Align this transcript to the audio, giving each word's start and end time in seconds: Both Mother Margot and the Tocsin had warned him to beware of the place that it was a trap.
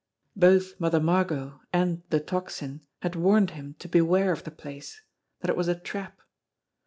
Both 0.35 0.79
Mother 0.79 0.99
Margot 0.99 1.59
and 1.71 2.01
the 2.09 2.19
Tocsin 2.19 2.81
had 3.03 3.15
warned 3.15 3.51
him 3.51 3.75
to 3.77 3.87
beware 3.87 4.31
of 4.31 4.45
the 4.45 4.49
place 4.49 4.99
that 5.41 5.49
it 5.51 5.55
was 5.55 5.67
a 5.67 5.75
trap. 5.79 6.21